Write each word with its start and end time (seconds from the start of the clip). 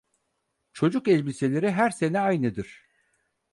Çocuk 0.73 1.07
elbiseleri 1.07 1.71
her 1.71 1.89
sene 1.89 2.19
aynıdır… 2.19 2.85